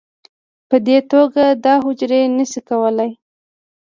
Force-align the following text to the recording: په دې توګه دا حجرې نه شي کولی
په 0.69 0.75
دې 0.87 0.97
توګه 1.11 1.43
دا 1.65 1.73
حجرې 1.83 2.21
نه 2.37 2.45
شي 2.51 2.61
کولی 2.69 3.11